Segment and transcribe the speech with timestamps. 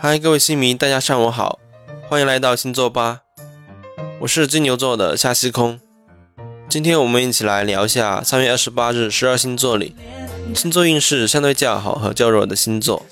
[0.00, 1.58] 嗨，各位星迷，大家上午好，
[2.08, 3.20] 欢迎来到星座吧，
[4.20, 5.78] 我是金牛座的夏西空。
[6.68, 9.94] 今天我们一起来聊一下三月二十八日十二星座里
[10.54, 13.04] 星座运势相对较好和较弱的星座。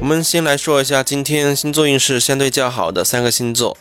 [0.00, 3.76] 我们先来说一下今天星座运势相对较好的三个星座。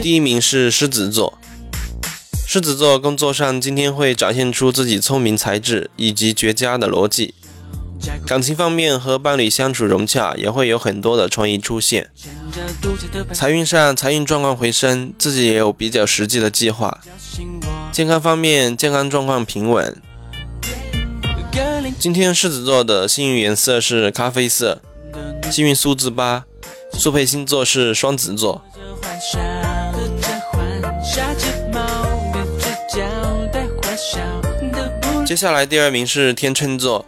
[0.00, 1.38] 第一名是狮子座。
[2.48, 7.34] 狮子座工作上今天会展现出自己聪明才智以及绝佳的逻辑，
[8.24, 12.08] 感情方面和伴侣相处融洽，也会有很多的创意出现。
[13.32, 17.00] 财运上财运状况回升，自己也有比较实际的计划。
[17.90, 20.00] 健康方面健康状况平稳。
[21.98, 24.80] 今天狮子座的幸运颜色是咖啡色，
[25.50, 26.44] 幸运数字八，
[26.92, 28.64] 速配星座是双子座。
[35.26, 37.04] 接下来第二名是天秤座，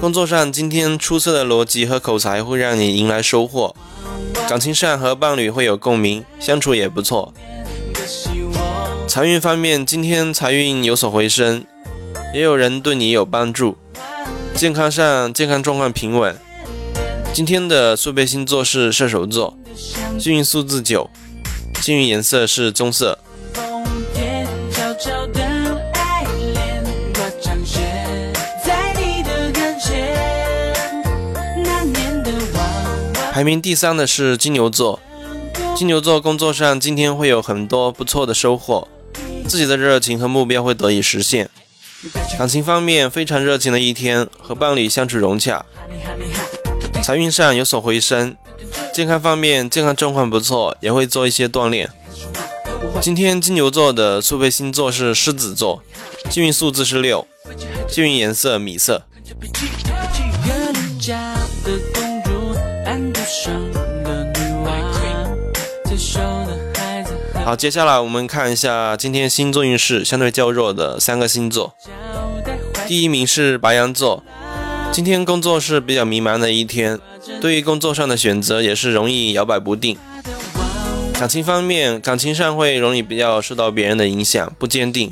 [0.00, 3.76] 工作上今天出色的逻辑和口才会让你迎来收获，
[4.48, 7.32] 感情上和伴侣会有共鸣，相处也不错。
[9.06, 11.64] 财运方面今天财运有所回升，
[12.34, 13.76] 也有人对你有帮助。
[14.56, 16.36] 健康上健康状况平稳，
[17.32, 19.56] 今天的速配星座是射手座，
[20.18, 21.08] 幸运数字九，
[21.80, 23.16] 幸运颜色是棕色。
[33.38, 34.98] 排名第三的是金牛座，
[35.76, 38.88] 金牛座工作上今天会有很多不错的收获，
[39.46, 41.48] 自己的热情和目标会得以实现。
[42.36, 45.64] 感情方面非常热情的一天，和伴侣相处融洽。
[47.00, 48.36] 财运上有所回升，
[48.92, 51.88] 健康方面健康状况不错，也会做一些锻炼。
[53.00, 55.80] 今天金牛座的速配星座是狮子座，
[56.28, 57.24] 幸运数字是六，
[57.88, 59.04] 幸运颜色米色。
[67.48, 71.74] 好，接下来我们看一下今天星座运势相对较弱的三个星座。
[72.86, 74.22] 第一名是白羊座，
[74.92, 77.00] 今天工作是比较迷茫的一天，
[77.40, 79.96] 对于工作上的选择也是容易摇摆不定。
[81.14, 85.10] 感情方面，感情上会容易比较受到别人的影响，不坚定。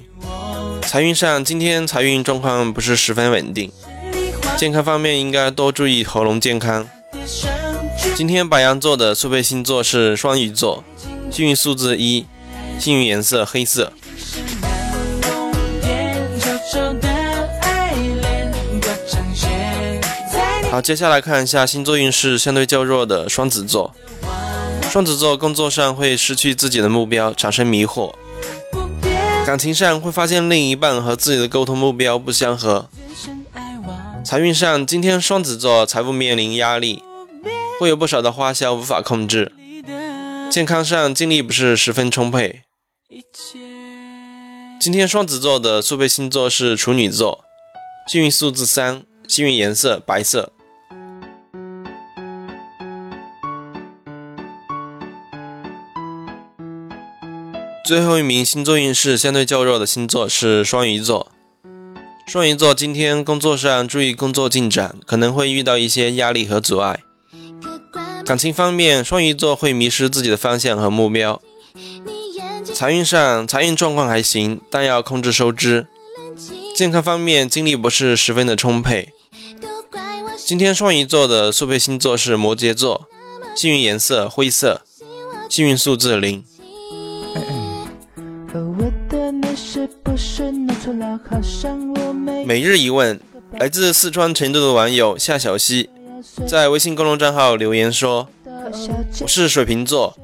[0.83, 3.73] 财运上，今天财运状况不是十分稳定。
[4.59, 6.87] 健康方面，应该多注意喉咙健康。
[8.15, 10.85] 今天白羊座的速配星座是双鱼座，
[11.31, 12.25] 幸运数字一，
[12.79, 13.93] 幸运颜色黑色。
[20.71, 23.95] 好，接下来看一下星座运势相对较弱的双子座。
[24.91, 28.13] 双子座工作上会失去自己的目标，产生迷惑；
[29.45, 32.89] 感情上会发现另一半和自己的沟通目标不相合。
[34.25, 37.03] 财运上，今天双子座财务面临压力。
[37.79, 39.53] 会有不少的花销无法控制，
[40.51, 42.63] 健康上精力不是十分充沛。
[44.81, 47.45] 今天双子座的速配星座是处女座，
[48.07, 50.53] 幸运数字三，幸运颜色白色。
[57.85, 61.31] 最后一名星座运势相对较弱的星座是双鱼座，
[62.27, 67.01] 双鱼座今天工作上注意工作进展，可能会遇到一些压力和阻碍。
[68.27, 71.41] 感情方面，双鱼座会迷失自己的方向和目标。
[72.75, 75.87] 财运上，财运状况还行，但要控制收支。
[76.75, 79.11] 健康方面，精力不是十分的充沛。
[80.45, 83.07] 今天双鱼座的速配星座是摩羯座，
[83.55, 84.83] 幸运颜色灰色，
[85.49, 86.45] 幸运数字零。
[92.45, 93.21] 每日一问，
[93.53, 95.89] 来自四川成都的网友夏小溪。
[96.45, 98.29] 在微信公众账号留言说
[99.23, 100.17] ：“我是水瓶座，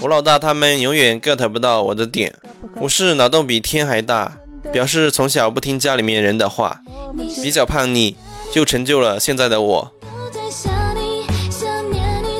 [0.00, 2.34] 我老大他们永远 get 不到我的点。
[2.80, 4.38] 我是脑洞比天还大，
[4.70, 6.82] 表示从小不听家里面人的话，
[7.42, 8.14] 比较叛逆，
[8.52, 9.92] 就成就了现在的我。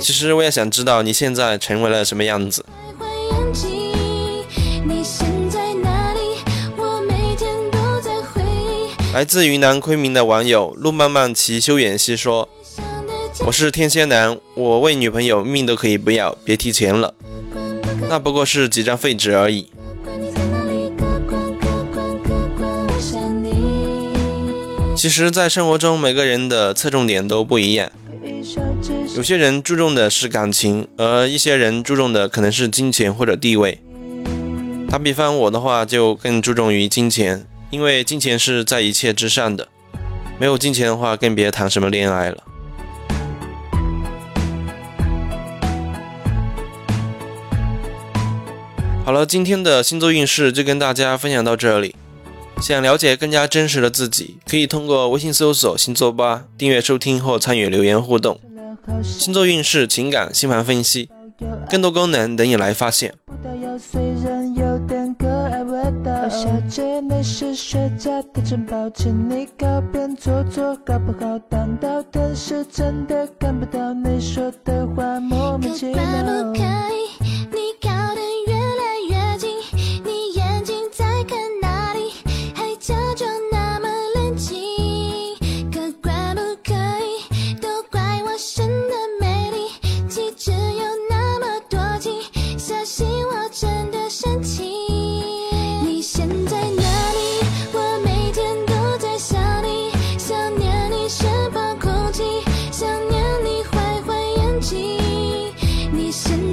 [0.00, 2.64] 其实我也想知道你现在成为了什么样子。”
[9.14, 12.49] 来自云南昆明的网友路漫漫其修远兮说。
[13.46, 17.14] 我是天蝎男，我为女朋友命都可以不要，别提钱了。
[18.08, 19.69] 那不过是几张废纸而已。
[24.96, 27.90] 其实，在生活中，每个人的侧重点都不一样。
[29.17, 33.81] 有些人注重的是感情，而一些人注重的可能是金钱或者地位。
[34.90, 39.69] 打比方，我的话就更注重于金钱，因为金钱是在一切之上的，
[40.38, 42.44] 没有金钱的话，更别谈什么恋爱了。
[49.08, 51.96] 好了，今天的星座运势就跟大家分享到这里。
[52.60, 58.38] 想了解更加真实的自己，可以通过微信搜索“星座吧”订阅收听或参与留言互动。
[59.02, 61.08] 星座运势、情感、星盘分析，
[61.70, 63.14] 更多功能等你来发现。
[66.28, 76.04] 小姐，你是学家的城堡，请你靠边坐坐，搞不好当到灯是真的看不到你说的话，莫名其妙。
[106.19, 106.48] 心